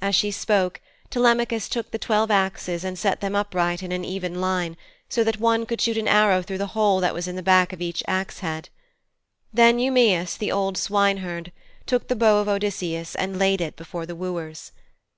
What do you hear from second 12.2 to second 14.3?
of Odysseus, and laid it before the